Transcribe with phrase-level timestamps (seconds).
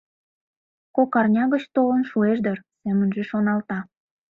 [0.95, 3.79] —Кок арня гыч толын шуэш дыр,— семынже шоналта.